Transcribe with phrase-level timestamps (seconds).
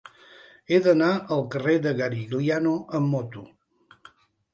[0.69, 3.45] He d'anar al carrer de Garigliano amb moto.